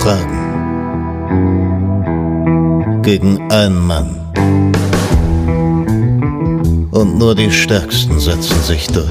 [0.00, 0.38] Fragen
[3.02, 4.14] gegen einen Mann.
[6.92, 9.08] Und nur die Stärksten setzen sich durch.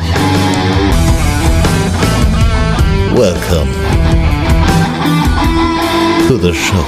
[3.13, 3.71] Welcome
[6.27, 6.85] to the show.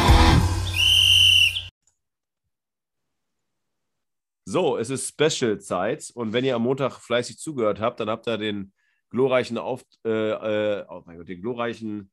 [4.46, 8.38] So, es ist Special-Zeit und wenn ihr am Montag fleißig zugehört habt, dann habt ihr
[8.38, 8.74] den
[9.10, 12.12] glorreichen Auf, äh, äh, oh mein Gott, den glorreichen,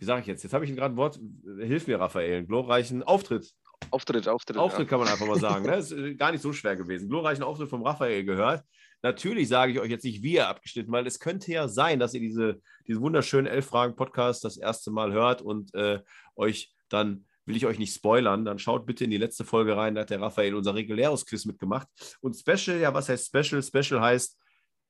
[0.00, 0.42] wie sage ich jetzt?
[0.42, 1.20] Jetzt habe ich gerade ein Wort,
[1.58, 3.52] hilf mir, Raphael, einen glorreichen Auftritt.
[3.90, 4.56] Auftritt, Auftritt.
[4.56, 4.88] Auftritt ja.
[4.88, 5.66] kann man einfach mal sagen.
[5.66, 5.72] Ne?
[5.72, 7.08] Das ist äh, gar nicht so schwer gewesen.
[7.10, 8.64] Glorreichen Auftritt vom Raphael gehört.
[9.02, 12.14] Natürlich sage ich euch jetzt nicht, wie ihr abgeschnitten, weil es könnte ja sein, dass
[12.14, 16.00] ihr diese, diesen wunderschönen Elf-Fragen-Podcast das erste Mal hört und äh,
[16.34, 19.94] euch dann will ich euch nicht spoilern, dann schaut bitte in die letzte Folge rein,
[19.94, 21.88] da hat der Raphael unser reguläres Quiz mitgemacht.
[22.20, 23.62] Und Special, ja, was heißt Special?
[23.62, 24.38] Special heißt,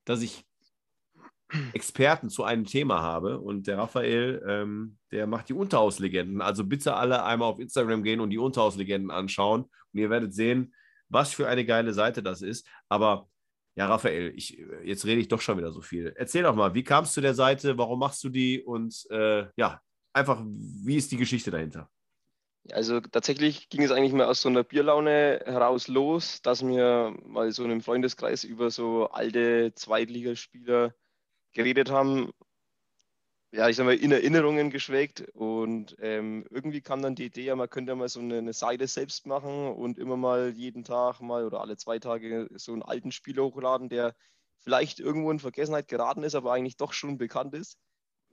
[0.04, 0.44] dass ich
[1.72, 6.40] Experten zu einem Thema habe und der Raphael, ähm, der macht die Unterhauslegenden.
[6.40, 10.74] Also bitte alle einmal auf Instagram gehen und die Unterhauslegenden anschauen und ihr werdet sehen,
[11.08, 12.66] was für eine geile Seite das ist.
[12.88, 13.28] Aber
[13.76, 16.12] ja, Raphael, ich, jetzt rede ich doch schon wieder so viel.
[16.16, 19.80] Erzähl doch mal, wie kamst du der Seite, warum machst du die und äh, ja,
[20.12, 21.88] einfach, wie ist die Geschichte dahinter?
[22.72, 27.50] Also tatsächlich ging es eigentlich mal aus so einer Bierlaune heraus los, dass wir mal
[27.52, 30.94] so in einem Freundeskreis über so alte Zweitligaspieler
[31.52, 32.30] geredet haben.
[33.52, 37.56] Ja, ich sag mal, in Erinnerungen geschwelgt und ähm, irgendwie kam dann die Idee, ja,
[37.56, 41.44] man könnte mal so eine, eine, Seite selbst machen und immer mal jeden Tag mal
[41.44, 44.14] oder alle zwei Tage so einen alten Spieler hochladen, der
[44.58, 47.76] vielleicht irgendwo in Vergessenheit geraten ist, aber eigentlich doch schon bekannt ist.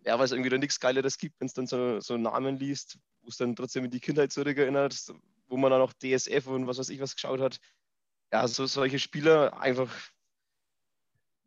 [0.05, 2.99] Ja, weil es irgendwie da nichts Geileres gibt, wenn es dann so, so Namen liest,
[3.21, 5.13] wo es dann trotzdem in die Kindheit zurückerinnert,
[5.47, 7.59] wo man dann auch DSF und was weiß ich was geschaut hat.
[8.31, 9.91] Ja, so solche Spieler einfach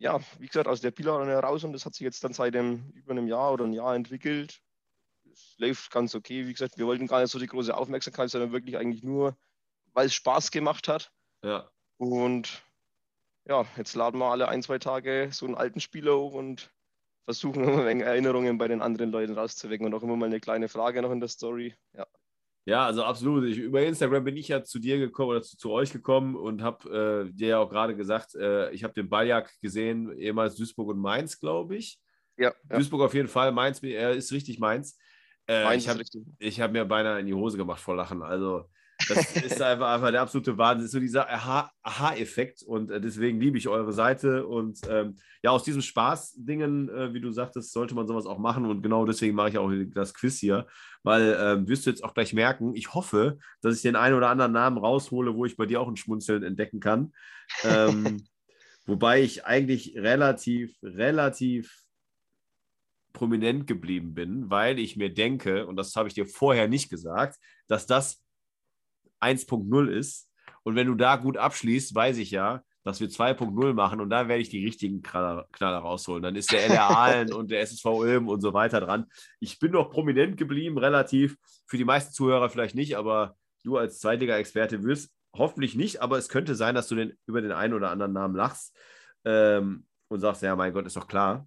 [0.00, 2.90] ja, wie gesagt, aus der Pilar heraus und das hat sich jetzt dann seit einem,
[2.94, 4.60] über einem Jahr oder ein Jahr entwickelt.
[5.30, 6.46] Es läuft ganz okay.
[6.46, 9.36] Wie gesagt, wir wollten gar nicht so die große Aufmerksamkeit, sondern wirklich eigentlich nur,
[9.92, 11.12] weil es Spaß gemacht hat.
[11.44, 11.70] Ja.
[11.98, 12.62] Und
[13.44, 16.72] ja, jetzt laden wir alle ein, zwei Tage so einen alten Spieler hoch und
[17.26, 20.68] versuchen immer ein Erinnerungen bei den anderen Leuten rauszuwecken und auch immer mal eine kleine
[20.68, 21.76] Frage noch in der Story.
[21.92, 22.06] Ja.
[22.66, 23.44] Ja, also absolut.
[23.44, 26.62] Ich, über Instagram bin ich ja zu dir gekommen oder zu, zu euch gekommen und
[26.62, 30.88] habe äh, dir ja auch gerade gesagt, äh, ich habe den Balljak gesehen, ehemals Duisburg
[30.88, 31.98] und Mainz, glaube ich.
[32.36, 34.98] Ja, ja, Duisburg auf jeden Fall, Mainz, er ist richtig Mainz.
[35.46, 35.84] Äh, Mainz
[36.38, 38.22] ich habe hab mir beinahe in die Hose gemacht vor Lachen.
[38.22, 38.66] Also
[39.08, 40.80] das ist einfach, einfach der absolute Wahnsinn.
[40.80, 44.46] Das ist so dieser Aha-Effekt und äh, deswegen liebe ich eure Seite.
[44.46, 48.66] Und ähm, ja, aus diesem Spaß-Dingen, äh, wie du sagtest, sollte man sowas auch machen.
[48.66, 50.66] Und genau deswegen mache ich auch das Quiz hier,
[51.02, 54.28] weil ähm, wirst du jetzt auch gleich merken, ich hoffe, dass ich den einen oder
[54.28, 57.12] anderen Namen raushole, wo ich bei dir auch ein Schmunzeln entdecken kann.
[57.64, 58.22] Ähm,
[58.86, 61.84] wobei ich eigentlich relativ, relativ
[63.12, 67.38] prominent geblieben bin, weil ich mir denke, und das habe ich dir vorher nicht gesagt,
[67.66, 68.22] dass das
[69.20, 70.28] 1.0 ist.
[70.62, 74.28] Und wenn du da gut abschließt, weiß ich ja, dass wir 2.0 machen und da
[74.28, 76.22] werde ich die richtigen Knaller, Knaller, rausholen.
[76.22, 79.06] Dann ist der LR Aalen und der SSV Ulm und so weiter dran.
[79.38, 81.36] Ich bin noch prominent geblieben, relativ.
[81.66, 86.28] Für die meisten Zuhörer vielleicht nicht, aber du als Zweitliga-Experte wirst hoffentlich nicht, aber es
[86.28, 88.76] könnte sein, dass du den, über den einen oder anderen Namen lachst
[89.24, 91.46] ähm, und sagst, ja, mein Gott, ist doch klar.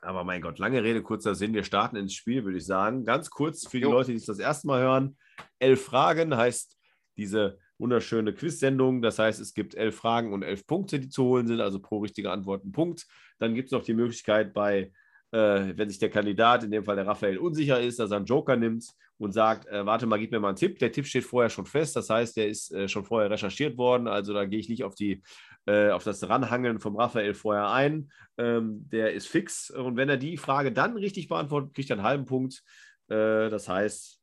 [0.00, 1.54] Aber mein Gott, lange Rede, kurzer Sinn.
[1.54, 3.04] Wir starten ins Spiel, würde ich sagen.
[3.04, 3.92] Ganz kurz für die jo.
[3.92, 5.16] Leute, die es das erste Mal hören.
[5.58, 6.77] Elf Fragen heißt
[7.18, 9.02] diese wunderschöne Quiz-Sendung.
[9.02, 11.98] Das heißt, es gibt elf Fragen und elf Punkte, die zu holen sind, also pro
[11.98, 13.06] richtige Antwort ein Punkt.
[13.38, 14.92] Dann gibt es noch die Möglichkeit bei,
[15.32, 18.26] äh, wenn sich der Kandidat, in dem Fall der Raphael, unsicher ist, dass er einen
[18.26, 18.84] Joker nimmt
[19.18, 20.78] und sagt, äh, warte mal, gib mir mal einen Tipp.
[20.78, 24.08] Der Tipp steht vorher schon fest, das heißt, der ist äh, schon vorher recherchiert worden,
[24.08, 25.22] also da gehe ich nicht auf, die,
[25.66, 28.10] äh, auf das Ranhangeln vom Raphael vorher ein.
[28.38, 32.06] Ähm, der ist fix und wenn er die Frage dann richtig beantwortet, kriegt er einen
[32.06, 32.62] halben Punkt.
[33.08, 34.17] Äh, das heißt,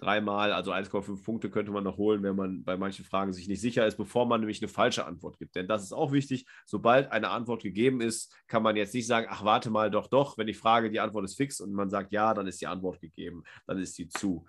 [0.00, 3.60] dreimal, also 1,5 Punkte könnte man noch holen, wenn man bei manchen Fragen sich nicht
[3.60, 5.54] sicher ist, bevor man nämlich eine falsche Antwort gibt.
[5.54, 6.46] Denn das ist auch wichtig.
[6.66, 10.38] Sobald eine Antwort gegeben ist, kann man jetzt nicht sagen, ach, warte mal, doch, doch.
[10.38, 13.00] Wenn ich frage, die Antwort ist fix und man sagt ja, dann ist die Antwort
[13.00, 13.44] gegeben.
[13.66, 14.44] Dann ist sie zu.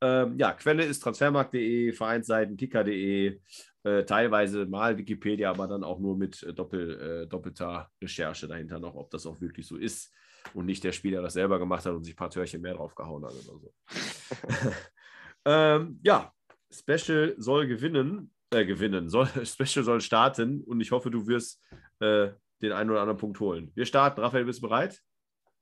[0.00, 3.40] Ähm, ja, Quelle ist transfermarkt.de, Vereinsseiten, kicker.de,
[3.84, 8.78] äh, teilweise mal Wikipedia, aber dann auch nur mit äh, doppel, äh, doppelter Recherche dahinter
[8.78, 10.12] noch, ob das auch wirklich so ist
[10.54, 13.24] und nicht der Spieler das selber gemacht hat und sich ein paar Törchen mehr draufgehauen
[13.24, 13.74] hat oder so.
[15.44, 16.32] ähm, ja,
[16.70, 21.62] Special soll gewinnen, äh, gewinnen, soll, Special soll starten und ich hoffe, du wirst
[22.00, 22.30] äh,
[22.62, 23.70] den einen oder anderen Punkt holen.
[23.74, 24.20] Wir starten.
[24.20, 25.00] Raphael, bist du bereit?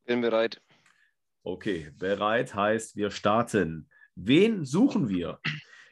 [0.06, 0.61] Bin bereit.
[1.43, 3.88] Okay, bereit heißt, wir starten.
[4.14, 5.40] Wen suchen wir?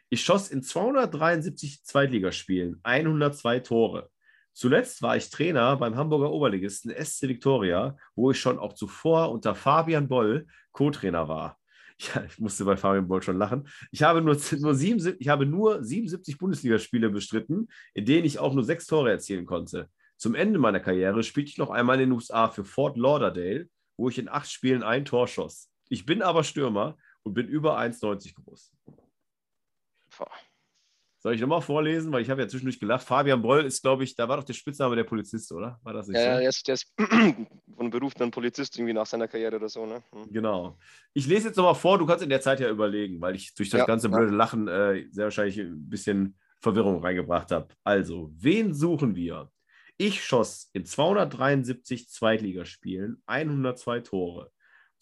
[0.08, 4.10] Ich schoss in 273 Zweitligaspielen 102 Tore.
[4.54, 9.56] Zuletzt war ich Trainer beim Hamburger Oberligisten SC Victoria, wo ich schon auch zuvor unter
[9.56, 11.58] Fabian Boll Co-Trainer war.
[11.98, 13.68] Ja, ich musste bei Fabian Boll schon lachen.
[13.92, 18.52] Ich habe nur, nur, 77, ich habe nur 77 Bundesligaspiele bestritten, in denen ich auch
[18.52, 19.88] nur sechs Tore erzielen konnte.
[20.16, 24.08] Zum Ende meiner Karriere spielte ich noch einmal in den USA für Fort Lauderdale, wo
[24.08, 25.70] ich in acht Spielen ein Tor schoss.
[25.88, 28.72] Ich bin aber Stürmer und bin über 1,90 groß.
[31.24, 32.12] Soll ich nochmal vorlesen?
[32.12, 33.02] Weil ich habe ja zwischendurch gelacht.
[33.02, 35.80] Fabian Boll ist, glaube ich, da war doch der Spitzname der Polizist, oder?
[35.82, 36.28] War das nicht ja, so?
[36.28, 36.92] Ja, der ist, der ist
[37.76, 40.02] von Beruf dann Polizist irgendwie nach seiner Karriere oder so, ne?
[40.12, 40.30] Hm.
[40.30, 40.76] Genau.
[41.14, 43.70] Ich lese jetzt nochmal vor, du kannst in der Zeit ja überlegen, weil ich durch
[43.70, 47.68] das Ja, ganze blöde Lachen äh, sehr wahrscheinlich ein bisschen Verwirrung reingebracht habe.
[47.84, 49.50] Also, wen suchen wir?
[49.96, 54.50] Ich schoss in 273 Zweitligaspielen 102 Tore.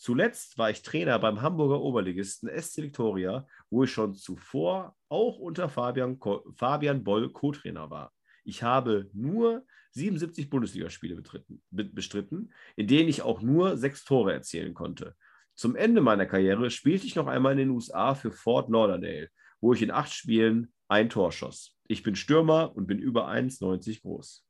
[0.03, 5.69] Zuletzt war ich Trainer beim Hamburger Oberligisten SC Victoria, wo ich schon zuvor auch unter
[5.69, 6.19] Fabian,
[6.57, 8.13] Fabian Boll Co-Trainer war.
[8.43, 11.23] Ich habe nur 77 Bundesligaspiele
[11.71, 15.15] bestritten, in denen ich auch nur sechs Tore erzielen konnte.
[15.55, 19.29] Zum Ende meiner Karriere spielte ich noch einmal in den USA für Fort Lauderdale,
[19.61, 21.77] wo ich in acht Spielen ein Tor schoss.
[21.87, 24.45] Ich bin Stürmer und bin über 1,90 groß.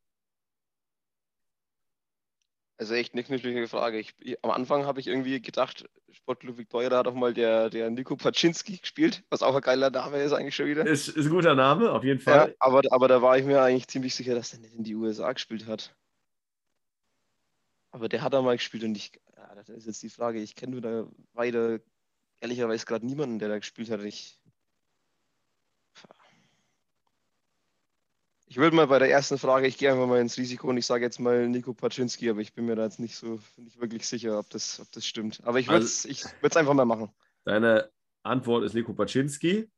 [2.82, 4.00] Also echt eine knifflige Frage.
[4.00, 4.12] Ich,
[4.42, 8.16] am Anfang habe ich irgendwie gedacht, Sportclub Victoria, da hat auch mal der, der Nico
[8.16, 10.84] Paczynski gespielt, was auch ein geiler Name ist eigentlich schon wieder.
[10.84, 12.56] Ist, ist ein guter Name, auf jeden Ja, Fall.
[12.58, 15.30] aber, aber da war ich mir eigentlich ziemlich sicher, dass der nicht in die USA
[15.32, 15.94] gespielt hat.
[17.92, 20.56] Aber der hat da mal gespielt und ich, ja, das ist jetzt die Frage, ich
[20.56, 21.78] kenne nur da weiter,
[22.40, 24.02] ehrlicherweise gerade niemanden, der da gespielt hat.
[24.02, 24.40] Ich,
[28.52, 30.84] ich würde mal bei der ersten Frage, ich gehe einfach mal ins Risiko und ich
[30.84, 34.06] sage jetzt mal Nico Paczynski, aber ich bin mir da jetzt nicht so nicht wirklich
[34.06, 35.40] sicher, ob das, ob das stimmt.
[35.44, 36.06] Aber ich würde es
[36.42, 37.08] würd's einfach mal machen.
[37.46, 37.88] Deine
[38.22, 39.70] Antwort ist Nico Paczynski.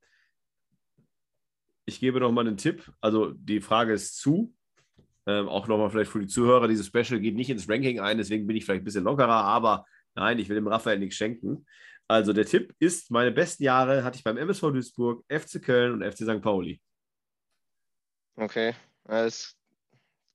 [1.85, 2.91] Ich gebe noch mal einen Tipp.
[3.01, 4.53] Also die Frage ist zu.
[5.25, 8.45] Ähm, auch nochmal vielleicht für die Zuhörer, dieses Special geht nicht ins Ranking ein, deswegen
[8.45, 9.87] bin ich vielleicht ein bisschen lockerer, aber
[10.17, 11.65] nein, ich will dem Raphael nichts schenken.
[12.09, 16.03] Also der Tipp ist, meine besten Jahre hatte ich beim MSV Duisburg, FC Köln und
[16.03, 16.43] FC St.
[16.43, 16.81] Pauli.
[18.37, 18.75] Okay.
[19.05, 19.55] Das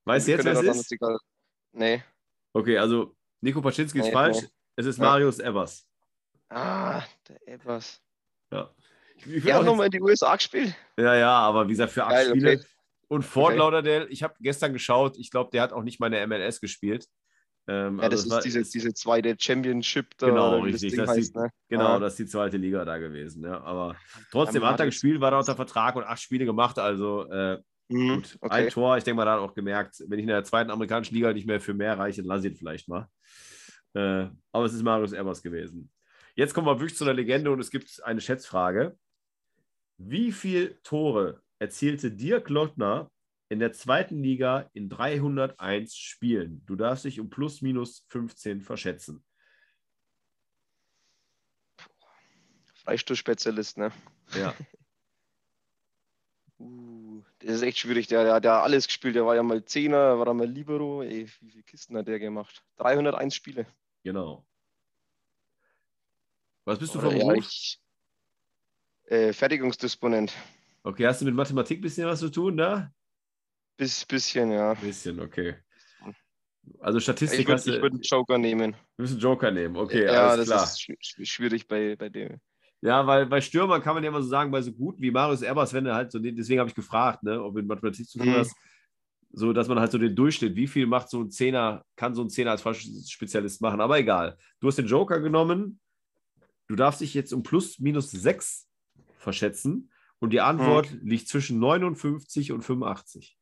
[0.06, 0.92] Weißt du jetzt, wer es ist?
[0.92, 1.18] egal-
[1.72, 2.04] Nee.
[2.54, 4.42] Okay, also Nico Paczynski ist Nee, falsch.
[4.42, 4.48] nee.
[4.76, 5.04] Es ist Ja.
[5.06, 5.86] Marius Evers.
[6.50, 8.02] Ah, der Evers.
[8.52, 8.74] Ja.
[9.16, 10.74] Ich, ich auch hat nochmal in die USA gespielt.
[10.98, 12.54] Ja, ja, aber wie gesagt, für acht Geil, Spiele.
[12.58, 12.66] okay.
[13.08, 13.58] Und Fort Okay.
[13.58, 17.08] Lauderdale, ich habe gestern geschaut, ich glaube, der hat auch nicht meine MLS gespielt.
[17.68, 20.28] Ähm, Ja, also das es ist war- diese, diese zweite Championship da.
[20.28, 21.50] Genau, richtig, Das das ist heißt, ne?
[21.68, 22.00] Genau, Ah.
[22.00, 23.44] das ist die zweite Liga da gewesen.
[23.44, 23.62] Ja.
[23.62, 23.96] Aber
[24.32, 26.80] trotzdem hat er gespielt, war da unter Vertrag und acht Spiele gemacht.
[26.80, 28.54] Also äh, Mhm, gut, okay.
[28.54, 28.98] ein Tor.
[28.98, 31.48] Ich denke mal, da hat auch gemerkt, wenn ich in der zweiten amerikanischen Liga nicht
[31.48, 33.10] mehr für mehr reiche, dann lasse ich ihn vielleicht mal.
[33.94, 35.92] Äh, aber es ist Marius Evers gewesen.
[36.36, 38.98] Jetzt kommen wir wirklich zu einer Legende und es gibt eine Schätzfrage.
[39.98, 43.12] Wie viele Tore erzielte Dirk Lottner
[43.50, 46.64] in der zweiten Liga in 301 Spielen?
[46.66, 49.26] Du darfst dich um plus minus 15 verschätzen.
[52.76, 53.92] Freistoßspezialist, ne?
[54.36, 54.54] Ja.
[56.62, 56.89] Uh,
[57.40, 58.08] das ist echt schwierig.
[58.08, 59.16] Der, der hat ja alles gespielt.
[59.16, 61.02] Der war ja mal Zehner, war da mal Libero.
[61.04, 62.64] Ey, wie viele Kisten hat der gemacht?
[62.78, 63.66] 301 Spiele.
[64.04, 64.46] Genau.
[66.66, 67.46] Was bist du vom ja, Beruf?
[67.48, 67.80] ich,
[69.06, 70.34] äh, Fertigungsdisponent.
[70.84, 72.92] Okay, hast du mit Mathematik ein bisschen was zu tun da?
[73.78, 74.74] Bis, bisschen, ja.
[74.76, 75.56] Bisschen, okay.
[76.80, 77.82] Also Ich Statistik würde hast du.
[77.82, 78.74] würd einen Joker nehmen.
[78.98, 80.64] Du musst einen Joker nehmen, okay, ja, das klar.
[80.64, 82.40] ist schw- schw- schwierig bei, bei dem.
[82.82, 85.42] Ja, weil bei Stürmern kann man ja immer so sagen, bei so gut wie Marius
[85.42, 88.08] Erbers, wenn er halt so, den- deswegen habe ich gefragt, ne, ob du mit Mathematik
[88.08, 88.34] zu tun Mhm.
[88.36, 88.56] hast,
[89.32, 92.22] so dass man halt so den Durchschnitt, wie viel macht so ein Zehner, kann so
[92.24, 92.64] ein Zehner als
[93.12, 94.38] Spezialist machen, aber egal.
[94.62, 95.80] Du hast den Joker genommen,
[96.68, 98.70] du darfst dich jetzt um plus minus 6
[99.18, 101.02] verschätzen und die Antwort Mhm.
[101.04, 103.38] liegt zwischen 59 und 85.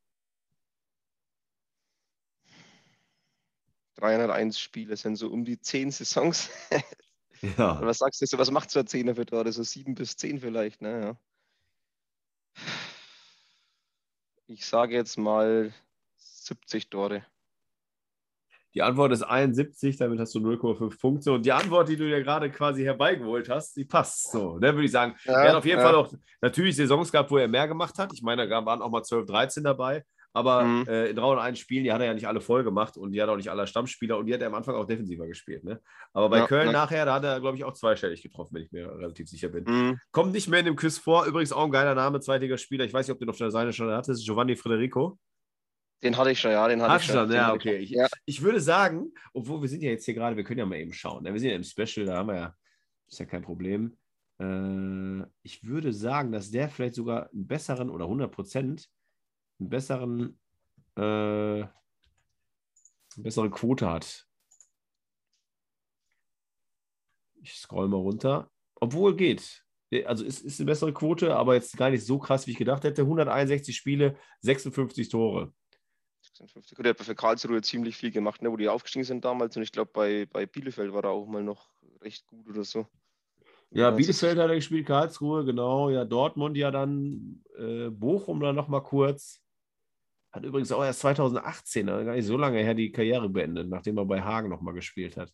[3.96, 6.50] 301 Spiele sind so um die 10 Saisons.
[7.42, 7.82] Ja.
[7.82, 9.52] Was sagst du, so, was macht so ein Zehner für Tore?
[9.52, 11.02] So 7 bis 10 vielleicht, ne?
[11.02, 12.64] Ja.
[14.48, 15.74] Ich sage jetzt mal
[16.18, 17.26] 70 Tore.
[18.74, 21.32] Die Antwort ist 71, damit hast du 0,5 Punkte.
[21.32, 24.58] Und die Antwort, die du dir gerade quasi herbeigeholt hast, die passt so.
[24.60, 25.16] Ne, würde ich sagen.
[25.26, 25.86] Ja, er hat auf jeden ja.
[25.86, 28.14] Fall auch natürlich Saisons gehabt, wo er mehr gemacht hat.
[28.14, 30.04] Ich meine, da waren auch mal 12, 13 dabei.
[30.38, 30.88] Aber Mhm.
[30.88, 33.28] äh, in 301 Spielen, die hat er ja nicht alle voll gemacht und die hat
[33.30, 35.64] auch nicht alle Stammspieler und die hat er am Anfang auch defensiver gespielt.
[35.64, 35.82] Ne?
[36.14, 36.72] Aber bei Ja, Köln ja.
[36.72, 39.64] nachher, da hat er, glaube ich, auch zweistellig getroffen, wenn ich mir relativ sicher bin.
[39.64, 40.00] Mhm.
[40.12, 41.26] Kommt nicht mehr in dem Quiz vor.
[41.26, 42.86] Übrigens auch ein geiler Name, zweitiger Spieler.
[42.86, 44.24] Ich weiß nicht, ob du den auf der Seite schon hattest.
[44.26, 45.18] Giovanni Federico.
[46.04, 47.26] Den hatte ich schon, ja, den hatte Hast ich schon.
[47.28, 47.78] schon, ja, okay.
[47.78, 48.08] Ich, Ja.
[48.26, 50.94] ich würde sagen, obwohl wir sind ja jetzt hier gerade, wir können ja mal eben
[50.94, 51.24] schauen.
[51.24, 51.34] ne?
[51.34, 52.56] Wir sind ja im Special, da haben wir ja,
[53.10, 53.98] ist ja kein Problem.
[54.40, 58.88] Äh, ich würde sagen, dass der vielleicht sogar einen besseren oder 100 Prozent
[59.60, 60.40] einen besseren,
[60.96, 61.72] äh, eine
[63.16, 64.28] bessere Quote hat.
[67.42, 68.52] Ich scroll mal runter.
[68.76, 69.64] Obwohl geht.
[70.06, 72.84] Also ist, ist eine bessere Quote, aber jetzt gar nicht so krass, wie ich gedacht
[72.84, 73.04] hätte.
[73.04, 75.54] 161 Spiele, 56 Tore.
[76.22, 76.76] 56.
[76.76, 79.56] Gut, er hat für Karlsruhe ziemlich viel gemacht, ne, wo die aufgestiegen sind damals.
[79.56, 81.70] Und ich glaube, bei, bei Bielefeld war er auch mal noch
[82.02, 82.86] recht gut oder so.
[83.72, 85.90] Ja, Bielefeld hat er gespielt, Karlsruhe, genau.
[85.90, 89.42] Ja, Dortmund ja dann, äh, Bochum dann nochmal kurz.
[90.38, 93.98] Hat übrigens auch erst 2018, also gar nicht so lange her, die Karriere beendet, nachdem
[93.98, 95.34] er bei Hagen nochmal gespielt hat.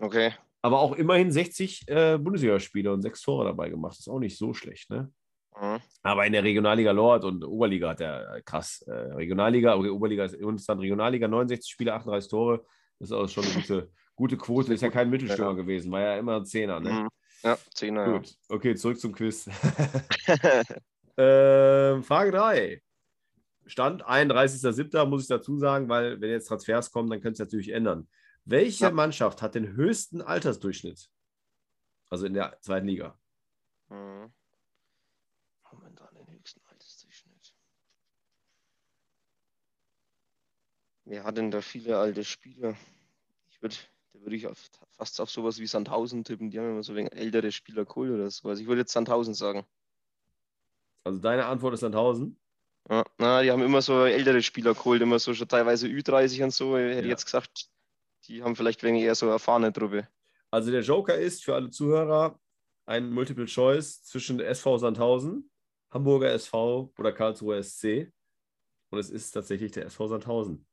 [0.00, 0.32] Okay.
[0.60, 3.96] Aber auch immerhin 60 äh, Bundesligaspiele und sechs Tore dabei gemacht.
[3.96, 5.12] Ist auch nicht so schlecht, ne?
[5.56, 5.78] Mhm.
[6.02, 8.82] Aber in der Regionalliga Nord und Oberliga hat er äh, krass.
[8.88, 12.64] Äh, Regionalliga, okay, Oberliga ist uns dann Regionalliga, 69 Spiele, 38 Tore.
[12.98, 14.74] Das ist auch schon eine gute, gute Quote.
[14.74, 15.56] Ist ja kein Mittelstürmer Ja.
[15.56, 16.90] gewesen, war ja immer ein Zehner, ne?
[16.90, 17.08] Mhm.
[17.44, 18.18] Ja, Zehner.
[18.18, 19.48] Gut, okay, zurück zum Quiz.
[21.16, 22.83] ähm, Frage 3.
[23.66, 25.06] Stand 31.07.
[25.06, 28.08] muss ich dazu sagen, weil wenn jetzt Transfers kommen, dann könnte es natürlich ändern.
[28.44, 28.90] Welche Ja.
[28.90, 31.08] Mannschaft hat den höchsten Altersdurchschnitt?
[32.10, 33.18] Also in der zweiten Liga.
[33.88, 34.32] Mhm.
[35.72, 37.54] Momentan den höchsten Altersdurchschnitt.
[41.06, 42.76] Wer hat denn da viele alte Spieler?
[43.50, 43.76] Ich würde,
[44.12, 46.50] da würde ich auf, fast auf sowas wie Sandhausen tippen.
[46.50, 48.58] Die haben immer so wenig ältere Spieler geholt oder sowas.
[48.58, 49.66] Ich würde jetzt Sandhausen sagen.
[51.04, 52.38] Also deine Antwort ist Sandhausen.
[52.90, 56.52] Ja, na, die haben immer so ältere Spieler geholt, immer so schon teilweise Ü30 und
[56.52, 56.76] so.
[56.76, 57.10] Ich hätte Ja.
[57.12, 57.68] jetzt gesagt,
[58.28, 60.08] die haben vielleicht wegen eher so erfahrene Truppe.
[60.50, 62.38] Also der Joker ist für alle Zuhörer
[62.86, 65.50] ein Multiple Choice zwischen SV Sandhausen,
[65.90, 68.12] Hamburger SV oder Karlsruher SC.
[68.90, 70.66] Und es ist tatsächlich der SV Sandhausen.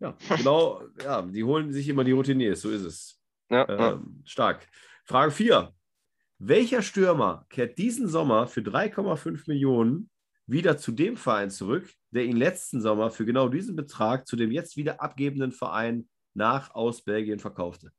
[0.00, 0.82] Ja, genau.
[1.02, 3.20] Ja, die holen sich immer die Routiniers, so ist es.
[3.50, 3.92] Ja, ja.
[3.92, 4.66] Ähm, stark.
[5.04, 5.74] Frage 4.
[6.38, 10.10] Welcher Stürmer kehrt diesen Sommer für 3,5 Millionen
[10.50, 14.50] wieder zu dem Verein zurück, der ihn letzten Sommer für genau diesen Betrag zu dem
[14.50, 17.92] jetzt wieder abgebenden Verein nach aus Belgien verkaufte?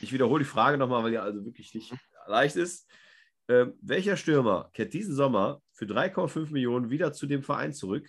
[0.00, 1.92] Ich wiederhole die Frage nochmal, weil die also wirklich nicht
[2.26, 2.88] leicht ist.
[3.48, 8.08] Ähm, welcher Stürmer kehrt diesen Sommer für 3,5 Millionen wieder zu dem Verein zurück?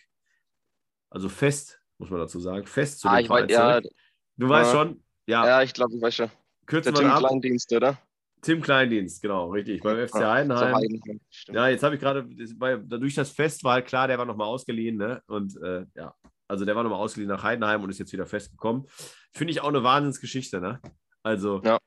[1.09, 3.93] Also fest, muss man dazu sagen, fest zu Ah, dem Verein ja, zurück.
[4.37, 4.79] Du weißt Ja.
[4.79, 6.31] schon, ja, ja, ich glaube, ich weiß schon.
[6.65, 7.19] kürzen Der wir Tim ab.
[7.19, 7.99] Kleindienst, oder?
[8.41, 9.81] Tim Kleindienst, genau, richtig.
[9.83, 11.19] Beim FC Heidenheim.
[11.51, 12.27] Ja, jetzt habe ich gerade,
[12.85, 15.21] dadurch das Fest war halt klar, der war nochmal ausgeliehen, ne?
[15.27, 16.13] Und äh, ja,
[16.47, 18.85] also der war nochmal ausgeliehen nach Heidenheim und ist jetzt wieder festgekommen.
[19.33, 20.81] Finde ich auch eine Wahnsinnsgeschichte, ne?
[21.23, 21.77] Also Ja.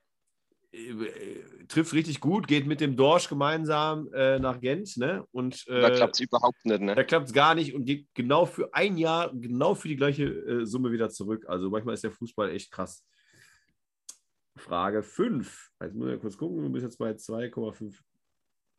[0.72, 5.24] äh, äh, trifft richtig gut, geht mit dem Dorsch gemeinsam äh, nach Gent, ne?
[5.32, 6.94] Und äh, Da klappt es überhaupt nicht, ne?
[6.94, 10.24] da klappt es gar nicht und geht genau für ein Jahr, genau für die gleiche
[10.24, 11.44] äh, Summe wieder zurück.
[11.48, 13.04] Also manchmal ist der Fußball echt krass.
[14.56, 15.72] Frage 5.
[15.80, 18.00] Jetzt muss ich kurz gucken, du bist jetzt bei 2,5.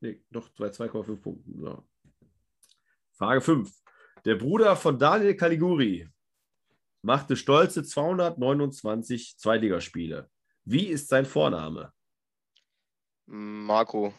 [0.01, 1.59] Nee, doch bei 2,5 Punkten.
[1.59, 1.87] So.
[3.13, 3.71] Frage 5.
[4.25, 6.09] Der Bruder von Daniel Caliguri
[7.01, 10.29] machte stolze 229 Zweitligaspiele.
[10.63, 11.93] Wie ist sein Vorname?
[13.27, 14.13] Marco.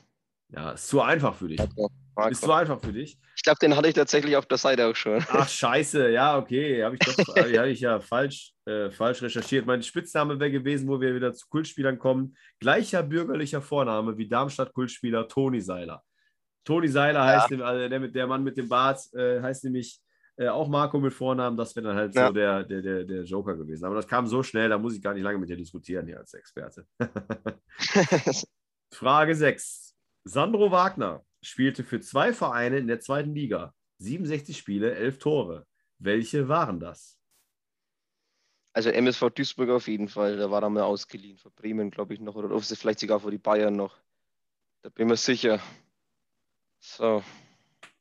[0.49, 1.59] Ja, ist zu einfach für dich.
[1.59, 1.91] Marco.
[2.31, 2.61] Ist zu Marco.
[2.61, 3.19] einfach für dich.
[3.37, 5.23] Ich glaube, den hatte ich tatsächlich auf der Seite auch schon.
[5.29, 9.67] Ach, scheiße, ja, okay, habe ich, doch- hab ich- ja falsch, äh, falsch recherchiert.
[9.67, 12.37] Mein Spitzname wäre gewesen, wo wir wieder zu Kultspielern kommen.
[12.61, 16.03] Gleicher bürgerlicher Vorname wie Darmstadt-Kultspieler Toni Seiler.
[16.65, 20.01] Toni Seiler heißt, dem- also der, der Mann mit dem Bart, äh, heißt nämlich
[20.39, 21.57] äh, auch Marco mit Vornamen.
[21.57, 22.27] Das wäre dann halt Ja.
[22.27, 23.85] so der, der, der, der Joker gewesen.
[23.87, 26.19] Aber das kam so schnell, da muss ich gar nicht lange mit dir diskutieren hier
[26.19, 26.87] als Experte.
[28.93, 29.95] Frage 6.
[30.25, 33.75] Sandro Wagner spielte für zwei Vereine in der zweiten Liga.
[33.99, 35.67] 67 Spiele, 11 Tore.
[35.99, 37.19] Welche waren das?
[38.73, 40.37] Also MSV Duisburg auf jeden Fall.
[40.37, 41.39] Da war er mal ausgeliehen.
[41.39, 42.35] Von Bremen, glaube ich, noch.
[42.35, 43.97] Oder vielleicht sogar vor die Bayern noch.
[44.83, 45.61] Da bin ich mir sicher.
[46.79, 47.23] So,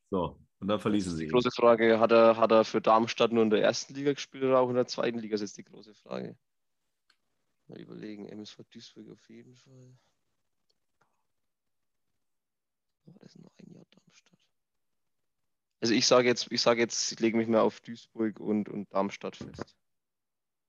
[0.09, 3.43] So, und dann verließen sie die große Frage, hat er, hat er für Darmstadt nur
[3.43, 5.33] in der ersten Liga gespielt oder auch in der zweiten Liga?
[5.33, 6.37] Das ist jetzt die große Frage.
[7.67, 9.97] Mal überlegen, MSV Duisburg auf jeden Fall.
[13.05, 14.39] Aber das ist nur ein Jahr Darmstadt.
[15.81, 18.91] Also ich sage jetzt, ich sage jetzt, ich lege mich mal auf Duisburg und, und
[18.93, 19.75] Darmstadt fest.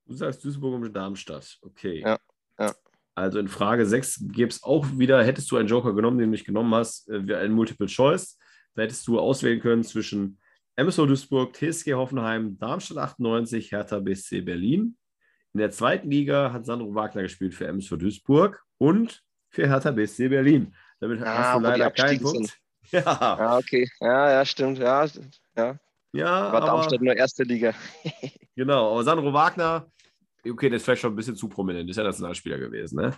[0.07, 1.59] Du sagst Duisburg und Darmstadt.
[1.63, 2.01] Okay.
[2.01, 2.19] Ja,
[2.59, 2.75] ja.
[3.15, 6.33] Also in Frage 6 gäbe es auch wieder, hättest du einen Joker genommen, den du
[6.33, 8.39] nicht genommen hast, äh, ein Multiple Choice.
[8.75, 10.39] Da hättest du auswählen können zwischen
[10.77, 14.99] MSO Duisburg, TSG Hoffenheim, Darmstadt 98, Hertha BSC Berlin.
[15.55, 20.29] In der zweiten Liga hat Sandro Wagner gespielt für MSV Duisburg und für Hertha BSC
[20.29, 20.75] Berlin.
[21.01, 22.59] Damit Ah, hast du leider keinen Punkt.
[22.91, 23.03] Ja,
[23.39, 23.89] Ja, okay.
[24.01, 24.79] Ja, ja, stimmt.
[24.79, 25.05] Ja,
[25.57, 25.79] ja.
[26.13, 27.75] ja War Darmstadt nur erste Liga.
[28.57, 28.93] genau.
[28.93, 29.91] Aber Sandro Wagner,
[30.49, 33.17] okay, der ist vielleicht schon ein bisschen zu prominent, ist ja Nationalspieler gewesen, ne?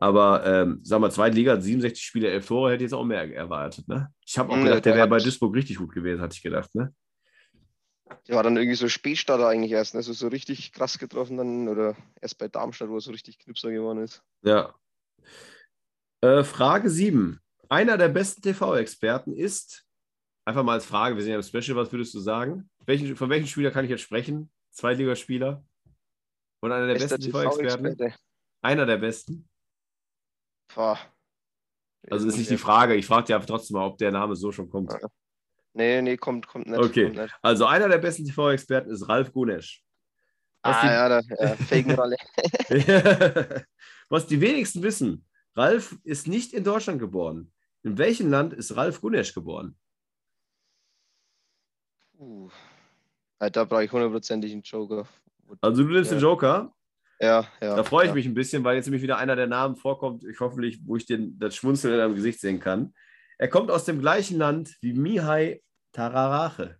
[0.00, 3.34] Aber ähm, sag mal, zweite Liga, 67 Spiele, 11 Tore, hätte ich jetzt auch mehr
[3.34, 4.12] erwartet, ne?
[4.26, 6.74] Ich habe auch gedacht, der der wäre bei Duisburg richtig gut gewesen, hatte ich gedacht,
[6.74, 6.92] ne?
[8.26, 10.02] Der war dann irgendwie so Spätstarter eigentlich erst, ne?
[10.02, 13.70] so, so richtig krass getroffen dann oder erst bei Darmstadt, wo er so richtig Knipser
[13.70, 14.22] geworden ist.
[14.42, 14.74] Ja.
[16.20, 17.40] Äh, Frage 7.
[17.68, 19.84] Einer der besten TV-Experten ist,
[20.44, 22.68] einfach mal als Frage, wir sind ja im Special, was würdest du sagen?
[22.86, 24.50] Welchen, von welchem Spieler kann ich jetzt sprechen?
[24.70, 25.62] Zweitligaspieler?
[26.60, 27.84] Und einer der Bester besten TV-Experten?
[27.84, 28.14] TV-Experte.
[28.62, 29.48] Einer der besten?
[30.74, 30.98] Boah.
[32.10, 32.94] Also ist nicht die Frage.
[32.94, 34.92] Ich frage dir trotzdem mal, ob der Name so schon kommt.
[35.74, 36.78] Nee, nee, kommt, kommt nicht.
[36.80, 37.04] Okay.
[37.04, 37.34] Kommt nicht.
[37.42, 39.84] Also einer der besten TV-Experten ist Ralf Gunesch.
[40.62, 42.16] Was Ah, die- ja, da, ja, Felgenrolle.
[44.08, 45.24] Was die wenigsten wissen,
[45.58, 47.52] Ralf ist nicht in Deutschland geboren.
[47.82, 49.76] In welchem Land ist Ralf Gunesch geboren?
[52.18, 52.48] uh.
[53.38, 55.06] da brauche ich hundertprozentig einen Joker.
[55.60, 56.16] Also du nimmst Ja.
[56.16, 56.74] den Joker.
[57.20, 57.74] Ja, ja.
[57.74, 58.14] Da freue ich ja.
[58.14, 61.06] mich ein bisschen, weil jetzt nämlich wieder einer der Namen vorkommt, ich hoffentlich, wo ich
[61.06, 62.94] den, das Schmunzeln in deinem Gesicht sehen kann.
[63.38, 65.62] Er kommt aus dem gleichen Land wie Mihai
[65.92, 66.78] Tararache.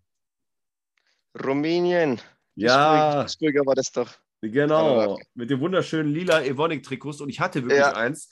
[1.45, 2.21] Rumänien.
[2.55, 4.11] Ja, Duisburger war das doch.
[4.41, 5.01] genau.
[5.01, 5.23] Tararache.
[5.35, 7.21] Mit dem wunderschönen lila Evonik-Trikots.
[7.21, 7.95] Und ich hatte wirklich Ja.
[7.95, 8.31] eins.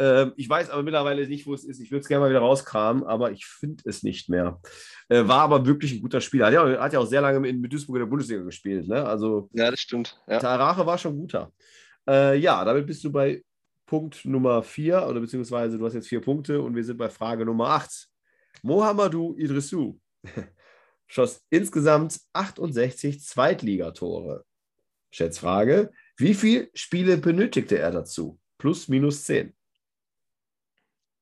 [0.00, 1.80] Ähm, ich weiß aber mittlerweile nicht, wo es ist.
[1.80, 4.60] Ich würde es gerne mal wieder rauskramen, aber ich finde es nicht mehr.
[5.08, 6.46] Äh, war aber wirklich ein guter Spieler.
[6.46, 8.86] Hat ja, hat ja auch sehr lange in, Duisburg in der Bundesliga gespielt.
[8.86, 9.04] Ne?
[9.04, 10.20] Also Ja, das stimmt.
[10.28, 10.38] Ja.
[10.38, 11.52] Tarache war schon guter.
[12.08, 13.42] Äh, ja, damit bist du bei
[13.86, 17.44] Punkt Nummer 4 oder beziehungsweise du hast jetzt vier Punkte und wir sind bei Frage
[17.44, 18.08] Nummer 8.
[18.62, 19.98] Mohamedou Idrissou
[21.06, 24.44] schoss insgesamt 68 Zweitligatore.
[25.10, 28.38] Schätzfrage: Wie viele Spiele benötigte er dazu?
[28.58, 29.54] Plus, minus 10.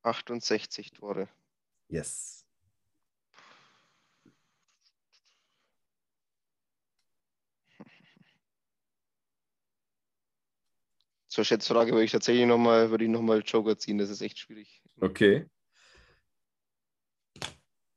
[0.07, 1.29] 68 Tore.
[1.89, 2.45] Yes.
[11.27, 13.97] Zur Schätzfrage würde ich tatsächlich nochmal, würde ich nochmal Joker ziehen.
[13.97, 14.81] Das ist echt schwierig.
[14.99, 15.45] Okay.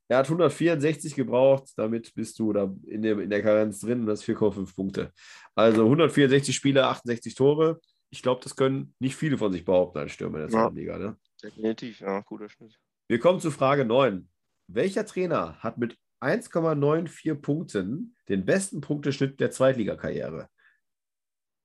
[0.09, 4.07] Er hat 164 gebraucht, damit bist du da in der, in der Karenz drin und
[4.07, 5.13] das 4,5 Punkte.
[5.55, 7.81] Also 164 Spiele, 68 Tore.
[8.11, 10.65] Ich glaube, das können nicht viele von sich behaupten als Stürmer in der Ja.
[10.65, 10.99] zweiten Liga.
[10.99, 11.17] Ne?
[11.43, 12.79] Definitiv, ja, guter Schnitt.
[13.09, 14.29] Wir kommen zu Frage 9.
[14.69, 20.49] Welcher Trainer hat mit 1,94 Punkten den besten Punkteschnitt der Zweitligakarriere?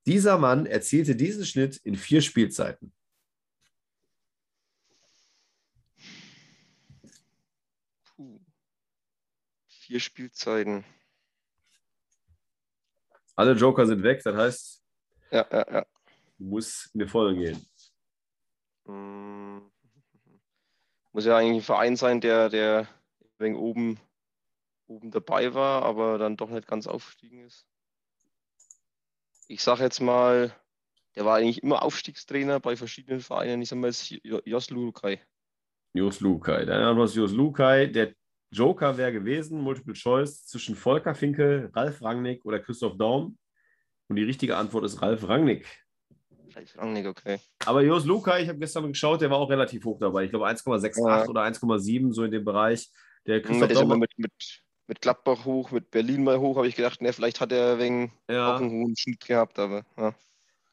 [0.07, 2.93] Dieser Mann erzielte diesen Schnitt in vier Spielzeiten.
[9.89, 10.85] Vier Spielzeiten.
[13.35, 14.83] Alle Joker sind weg, das heißt,
[15.31, 15.85] Ja, ja, ja.
[16.37, 17.65] du musst in die Vollen gehen.
[18.85, 19.67] Mm.
[21.11, 22.87] Muss ja eigentlich ein Verein sein, der, der
[23.39, 23.99] wenig oben,
[24.85, 27.65] oben dabei war, aber dann doch nicht ganz aufgestiegen ist.
[29.47, 30.53] Ich sage jetzt mal,
[31.15, 33.63] der war eigentlich immer Aufstiegstrainer bei verschiedenen Vereinen.
[33.63, 35.19] Ich sage mal, es ist Jo- Jos Lukai.
[35.93, 36.63] Jos Lukai.
[36.65, 37.87] Deine Antwort ist Jos Lukai.
[37.87, 38.13] Der
[38.51, 43.37] Joker wäre gewesen, Multiple Choice, zwischen Volker Finkel, Ralf Rangnick oder Christoph Daum.
[44.07, 45.67] Und die richtige Antwort ist Ralf Rangnick.
[46.55, 47.39] Ralf Rangnick, okay.
[47.65, 50.23] Aber Jos Lukai, ich habe gestern geschaut, der war auch relativ hoch dabei.
[50.23, 51.27] Ich glaube 1,68 Ja.
[51.27, 52.89] oder 1,7, so in dem Bereich.
[53.27, 53.99] Der Christoph ist immer Daum.
[53.99, 54.31] mit, mit,
[54.87, 58.11] mit Gladbach hoch, mit Berlin mal hoch, habe ich gedacht, ne, vielleicht hat er wegen
[58.27, 60.15] auch Ja, einen hohen Schnitt gehabt, aber ja.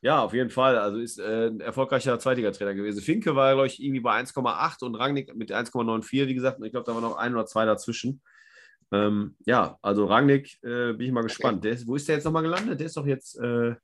[0.02, 0.78] Ja, auf jeden Fall.
[0.78, 3.02] Also ist äh, ein erfolgreicher Zweitligatrainer gewesen.
[3.02, 6.58] Finke war, glaube ich, irgendwie bei 1,8 und Rangnick mit 1,94, wie gesagt.
[6.58, 8.20] Und ich glaube, da war noch ein oder zwei dazwischen.
[8.92, 11.64] Ähm, ja, also Rangnick, äh, bin ich mal gespannt.
[11.64, 12.78] Der ist, wo ist der jetzt nochmal gelandet?
[12.78, 13.74] Der ist doch jetzt, äh,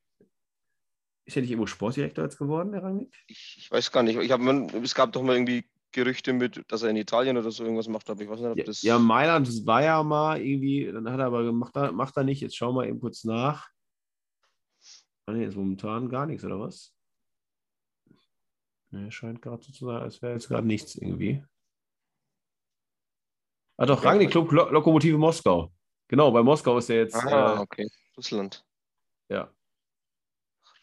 [1.24, 3.12] ist der nicht irgendwo Sportdirektor jetzt geworden, der Rangnick?
[3.26, 4.16] Ich, ich weiß gar nicht.
[4.18, 7.64] Ich hab, es gab doch mal irgendwie Gerüchte mit, dass er in Italien oder so
[7.64, 8.82] irgendwas macht, aber ich weiß nicht, ob Ja, das.
[8.82, 12.40] ja, Mailand das war ja mal irgendwie, dann hat er aber gemacht, macht er nicht.
[12.40, 13.68] Jetzt schauen wir eben kurz nach.
[15.26, 16.92] Ah, nee, ist momentan gar nichts, oder was?
[18.90, 21.42] Nee, scheint gerade so zu sein, als wäre jetzt gerade nichts irgendwie.
[23.78, 25.72] Ah, doch, Ja, Rangnick Club Lo Lokomotive Moskau.
[26.08, 27.14] Genau, bei Moskau ist er jetzt.
[27.14, 27.88] Ah, äh, okay.
[28.16, 28.64] Russland.
[29.28, 29.48] ja,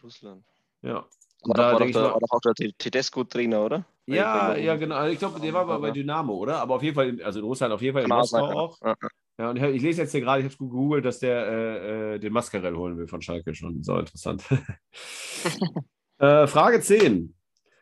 [0.01, 0.43] Russland.
[0.81, 1.05] ja.
[1.43, 3.85] War, da doch, war, doch ich der, mal- war doch auch der Te- Tedesco-Trainer, oder?
[4.07, 4.95] Ja, Bei- ja, genau.
[4.95, 6.59] Also Ich glaube, der war aber bei Dynamo, oder?
[6.59, 8.81] Aber auf jeden Fall, in- also in Russland auf jeden Fall in Moskau auch.
[8.81, 8.95] Ja,
[9.39, 9.49] ja.
[9.49, 12.33] Und ich, lese jetzt hier gerade, ich habe es gegoogelt, dass der äh, äh, den
[12.33, 13.81] Mascarell holen will von Schalke schon.
[13.83, 14.43] So interessant.
[16.19, 17.33] äh, Frage 10.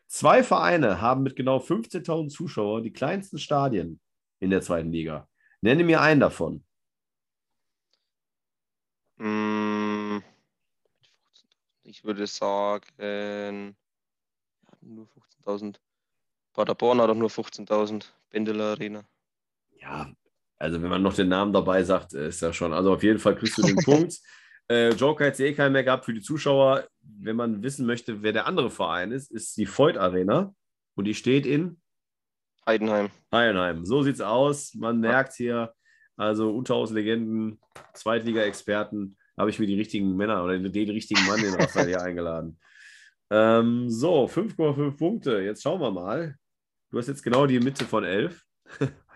[0.05, 3.99] Zwei Vereine haben mit genau 15.000 Zuschauern die kleinsten Stadien
[4.39, 5.27] in der zweiten Liga.
[5.61, 6.63] Nenne mir einen davon.
[9.17, 10.19] Mm,
[11.83, 13.75] Ich würde sagen,
[14.81, 15.07] nur
[15.45, 15.77] 15.000.
[16.53, 18.05] Paderborn hat auch nur 15.000.
[18.29, 19.03] Bendeler Arena.
[19.79, 20.11] Ja,
[20.57, 22.73] also wenn man noch den Namen dabei sagt, ist ja schon.
[22.73, 24.15] Also auf jeden Fall kriegst du den Punkt.
[24.69, 26.87] Äh, Joker hat eh keinen mehr gehabt für die Zuschauer.
[27.01, 30.53] Wenn man wissen möchte, wer der andere Verein ist, ist die Voigt Arena.
[30.95, 31.79] Und die steht in
[32.65, 33.09] Heidenheim.
[33.31, 33.85] Heidenheim.
[33.85, 34.73] So sieht's aus.
[34.73, 35.73] Man merkt hier,
[36.17, 37.61] also Unterhaus-Legenden,
[37.93, 42.59] Zweitliga-Experten, habe ich mir die richtigen Männer oder den richtigen Mann, den Raphael hier eingeladen.
[43.29, 45.41] Ähm, so, 5,5 Punkte.
[45.41, 46.35] Jetzt schauen wir mal.
[46.89, 48.43] Du hast jetzt genau die Mitte von 11.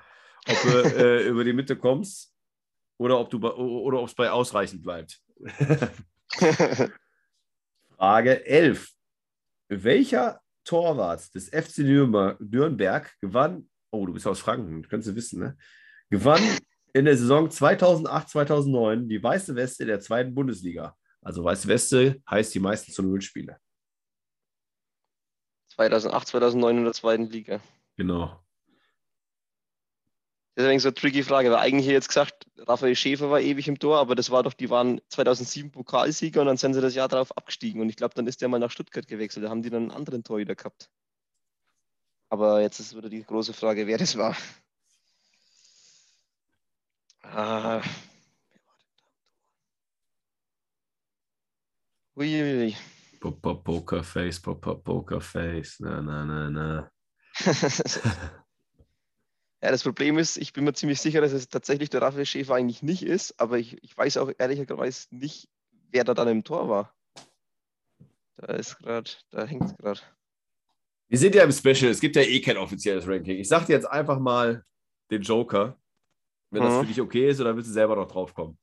[0.47, 2.33] ob du äh, über die Mitte kommst
[2.97, 5.21] oder ob du bei, oder ob es bei ausreichend bleibt.
[7.97, 8.91] Frage 11.
[9.69, 15.39] Welcher Torwart des FC Nürnber- Nürnberg gewann, oh, du bist aus Franken, kannst du wissen,
[15.39, 15.57] ne?
[16.09, 16.43] Gewann
[16.93, 20.95] in der Saison 2008-2009 die Weiße Weste der zweiten Bundesliga.
[21.21, 23.57] Also Weiße Weste heißt die meisten zu Null Spiele.
[25.69, 27.61] 2008, 2009 in der zweiten Liga.
[27.95, 28.40] Genau.
[30.61, 33.41] Das ist eigentlich so eine tricky Frage, weil eigentlich hier jetzt gesagt, Raphael Schäfer war
[33.41, 36.81] ewig im Tor, aber das war doch, die waren 2007 Pokalsieger und dann sind sie
[36.81, 39.49] das Jahr darauf abgestiegen und ich glaube, dann ist der mal nach Stuttgart gewechselt, da
[39.49, 40.91] haben die dann einen anderen Torhüter gehabt.
[42.29, 44.37] Aber jetzt ist wieder die große Frage, wer das war.
[47.23, 47.81] Ah.
[52.15, 52.75] Uiuiui.
[53.19, 55.79] Pokerface, Pokerface.
[55.79, 56.91] Na, na, na, na.
[59.63, 62.55] Ja, das Problem ist, ich bin mir ziemlich sicher, dass es tatsächlich der Raphael Schäfer
[62.55, 65.49] eigentlich nicht ist, aber ich, ich weiß auch ehrlicherweise nicht,
[65.91, 66.95] wer da dann im Tor war.
[68.37, 69.99] Da ist gerade, da hängt es gerade.
[71.09, 73.37] Wir sind ja im Special, es gibt ja eh kein offizielles Ranking.
[73.37, 74.65] Ich sag dir jetzt einfach mal
[75.11, 75.77] den Joker,
[76.49, 76.79] wenn das Mhm.
[76.79, 78.57] für dich okay ist, oder willst du selber noch drauf kommen?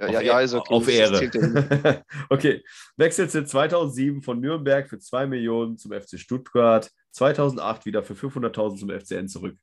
[0.00, 0.74] Ja, Auf ja, ja, ist okay.
[0.74, 2.04] Auf Das Ehre.
[2.28, 2.64] okay.
[2.96, 8.90] Wechselte 2007 von Nürnberg für 2 Millionen zum FC Stuttgart, 2008 wieder für 500.000 zum
[8.90, 9.56] FCN zurück.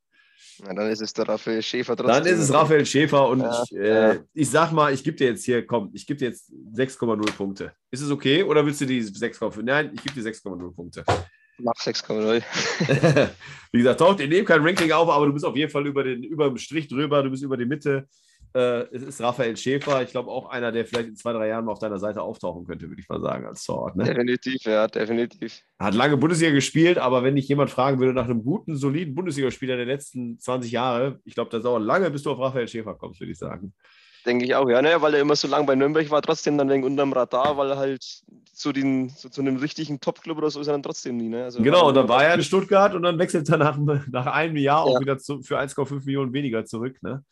[0.62, 2.23] Na, dann ist es der Raphael Schäfer trotzdem.
[2.23, 4.19] Dann ist es Raphael Schäfer und Ja, ich, äh, ja.
[4.34, 7.73] ich sag mal, ich gebe dir jetzt hier, komm, ich gebe dir jetzt 6,0 Punkte.
[7.91, 9.62] Ist es okay oder willst du die 6,5?
[9.63, 11.04] Nein, ich gebe dir 6,0 Punkte.
[11.60, 12.41] Mach 6,0.
[13.71, 16.04] Wie gesagt, taucht in dem kein Ranking auf, aber du bist auf jeden Fall über,
[16.04, 18.08] den, über dem Strich drüber, du bist über die Mitte.
[18.54, 21.66] Äh, es ist Raphael Schäfer, ich glaube auch einer, der vielleicht in zwei, drei Jahren
[21.66, 23.96] mal auf deiner Seite auftauchen könnte, würde ich mal sagen, als Torwart.
[23.96, 24.06] Ne?
[24.06, 25.62] Definitiv, ja, definitiv.
[25.78, 29.78] Hat lange Bundesliga gespielt, aber wenn dich jemand fragen würde nach einem guten, soliden Bundesligaspieler
[29.78, 33.20] der letzten 20 Jahre, ich glaube, das dauert lange, bis du auf Raphael Schäfer kommst,
[33.20, 33.74] würde ich sagen.
[34.30, 36.70] Denke ich auch, ja, ne, weil er immer so lange bei Nürnberg war, trotzdem dann
[36.70, 38.04] wegen unterm Radar, weil er halt
[38.54, 41.30] zu, den, so, zu einem richtigen Top-Club oder so ist er dann trotzdem nie.
[41.30, 41.46] Ne?
[41.46, 43.76] Also Genau, und dann war er in Stuttgart und dann wechselt er nach,
[44.12, 45.00] nach einem Jahr auch Ja.
[45.00, 47.02] wieder zu, für 1,5 Millionen weniger zurück.
[47.02, 47.24] Ne?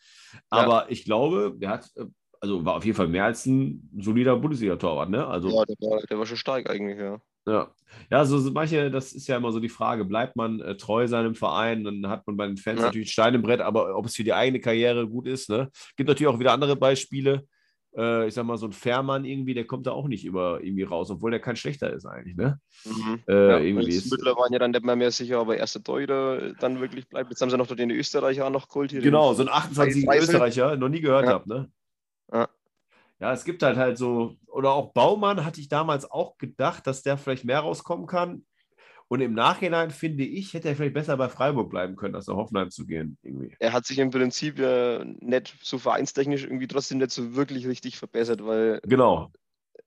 [0.49, 2.05] Aber ich glaube, der hat, äh,
[2.41, 5.11] also war auf jeden Fall mehr als ein solider Bundesliga-Torwart.
[5.11, 5.27] Ne?
[5.27, 7.19] Also, Ja, der war, der war schon stark eigentlich, ja.
[7.47, 7.71] Ja.
[8.11, 11.07] Ja, so so manche, das ist ja immer so die Frage, bleibt man äh, treu
[11.07, 12.85] seinem Verein, dann hat man bei den Fans Ja.
[12.87, 15.69] natürlich ein Stein im Brett, aber ob es für die eigene Karriere gut ist, ne?
[15.95, 17.43] Gibt natürlich auch wieder andere Beispiele.
[17.95, 20.83] Äh, ich sag mal, so ein Fährmann irgendwie, der kommt da auch nicht über irgendwie
[20.83, 22.59] raus, obwohl der kein schlechter ist eigentlich, ne?
[22.85, 23.19] Mhm.
[23.27, 26.79] Äh, ja, irgendwie ist, ja dann nicht mehr, mehr sicher, ob er erster Torhüter dann
[26.79, 27.29] wirklich bleibt.
[27.31, 28.91] Jetzt haben sie noch den Österreicher auch noch geholt.
[28.91, 30.35] Hier Genau, so ein 28 Freisel.
[30.35, 31.31] Österreicher, noch nie gehört Ja.
[31.31, 31.71] habe, ne?
[32.31, 32.47] Ja.
[33.19, 37.01] Ja, es gibt halt halt so, oder auch Baumann hatte ich damals auch gedacht, dass
[37.01, 38.45] der vielleicht mehr rauskommen kann.
[39.07, 42.35] Und im Nachhinein finde ich, hätte er vielleicht besser bei Freiburg bleiben können, als nach
[42.35, 43.55] Hoffenheim zu gehen, irgendwie.
[43.59, 47.97] Er hat sich im Prinzip ja nicht so vereinstechnisch irgendwie trotzdem nicht so wirklich richtig
[47.97, 49.31] verbessert, weil, Genau.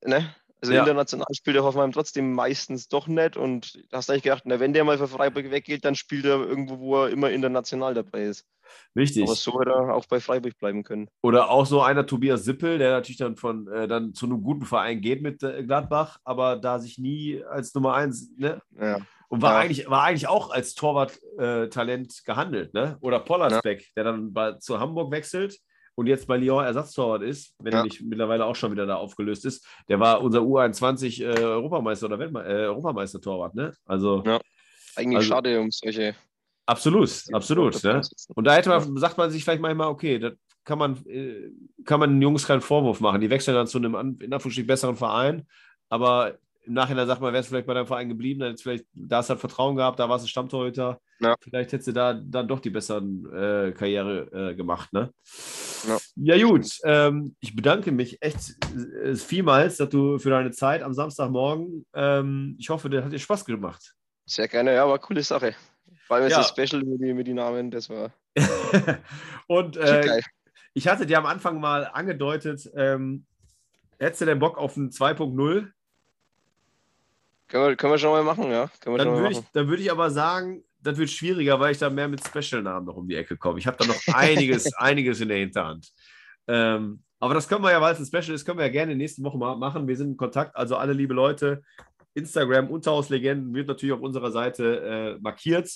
[0.05, 0.35] ne?
[0.62, 0.81] Also Ja.
[0.81, 4.61] international spielt der Hoffenheim trotzdem meistens doch nicht und da hast du eigentlich gedacht, na,
[4.61, 8.25] wenn der mal für Freiburg weggeht, dann spielt er irgendwo, wo er immer international dabei
[8.25, 8.44] ist.
[8.94, 9.25] Richtig.
[9.25, 11.09] Aber so hätte er auch bei Freiburg bleiben können.
[11.23, 14.64] Oder auch so einer Tobias Sippel, der natürlich dann von äh, dann zu einem guten
[14.64, 18.61] Verein geht mit äh, Gladbach, aber da sich nie als Nummer eins, ne?
[18.79, 18.99] Ja.
[19.29, 19.59] Und war, Ja.
[19.61, 22.99] eigentlich, war eigentlich auch als Torwart-Talent gehandelt, ne?
[23.01, 25.59] Oder Pollersbeck, der dann bei, zu Hamburg wechselt
[25.96, 27.85] und jetzt bei Lyon Ersatztorwart ist, wenn er Ja.
[27.85, 29.66] nicht mittlerweile auch schon wieder da aufgelöst ist.
[29.88, 33.72] Der war unser U21 äh, Europameister oder Weltme äh, Europameister-Torwart, ne?
[33.87, 34.40] Also Ja.
[34.96, 36.14] Eigentlich Also- schade um solche.
[36.66, 38.00] absolut, absolut, ne?
[38.35, 41.50] Und da hätte man, sagt man sich vielleicht manchmal, okay, das kann man, äh,
[41.85, 43.20] kann man den Jungs keinen Vorwurf machen.
[43.20, 45.46] Die wechseln dann zu einem in Anführungsstrichen besseren Verein,
[45.88, 49.18] aber im Nachhinein sagt man, wärst du vielleicht bei deinem Verein geblieben, dann vielleicht, da
[49.18, 51.01] hast du halt Vertrauen gehabt, da warst du Stammtorhüter.
[51.20, 51.35] Ja.
[51.40, 54.92] Vielleicht hättest du da dann doch die besseren äh, Karriere äh, gemacht.
[54.92, 55.12] Ne?
[55.87, 56.66] Ja, ja gut.
[56.85, 58.57] Ähm, ich bedanke mich echt
[59.05, 61.87] äh, vielmals dass du für deine Zeit am Samstagmorgen.
[61.94, 63.94] Ähm, ich hoffe, das hat dir Spaß gemacht.
[64.27, 65.55] Sehr gerne, ja, war eine coole Sache.
[66.07, 66.38] Vor allem jetzt ja.
[66.38, 68.12] das Special mit, mit den Namen, das war.
[69.46, 70.20] Und äh,
[70.75, 73.27] ich hatte dir am Anfang mal angedeutet, ähm,
[73.99, 75.70] hättest du denn Bock auf ein 2.0?
[77.51, 78.71] Können wir, können wir schon mal machen, ja.
[78.85, 82.25] dann würde ich, würd ich aber sagen, das wird schwieriger, weil ich da mehr mit
[82.25, 83.59] Special-Namen noch um die Ecke komme.
[83.59, 85.91] Ich habe da noch einiges, einiges in der Hinterhand.
[86.47, 88.95] Ähm, aber das können wir ja, weil es ein Special ist, können wir ja gerne
[88.95, 89.89] nächste Woche mal machen.
[89.89, 90.57] Wir sind in Kontakt.
[90.57, 91.63] Also alle liebe Leute,
[92.15, 95.71] Instagram Unterhauslegenden wird natürlich auf unserer Seite äh, markiert.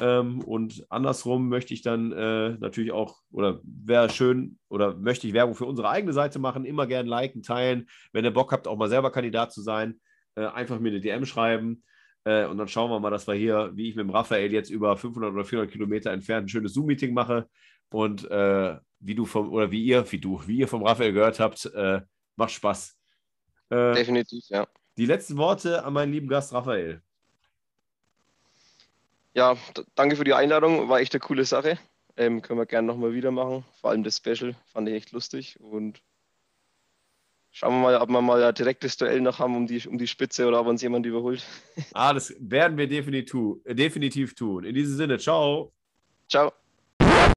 [0.00, 5.32] Ähm, und andersrum möchte ich dann äh, natürlich auch, oder wäre schön, oder möchte ich
[5.32, 6.64] Werbung für unsere eigene Seite machen.
[6.64, 7.88] Immer gerne liken, teilen.
[8.12, 10.00] Wenn ihr Bock habt, auch mal selber Kandidat zu sein,
[10.36, 11.82] äh, einfach mir eine DM schreiben.
[12.24, 14.70] Äh, und dann schauen wir mal, dass wir hier, wie ich mit dem Raphael jetzt
[14.70, 17.48] über 500 oder 400 Kilometer entfernt ein schönes Zoom-Meeting mache.
[17.90, 21.38] Und äh, wie du vom, oder wie ihr, wie du, wie ihr vom Raphael gehört
[21.38, 22.00] habt, äh,
[22.36, 22.96] macht Spaß.
[23.70, 24.66] Äh, Definitiv, ja.
[24.96, 27.02] Die letzten Worte an meinen lieben Gast Raphael.
[29.34, 29.56] Ja,
[29.96, 30.88] danke für die Einladung.
[30.88, 31.78] War echt eine coole Sache.
[32.16, 33.64] Ähm, können wir gerne nochmal wieder machen.
[33.80, 36.00] Vor allem das Special fand ich echt lustig und
[37.56, 40.08] Schauen wir mal, ob wir mal ein direktes Duell noch haben um die, um die
[40.08, 41.46] Spitze oder ob uns jemand überholt.
[41.92, 44.64] Ah, das werden wir definitiv, definitiv tun.
[44.64, 45.72] In diesem Sinne, ciao.
[46.28, 46.52] Ciao.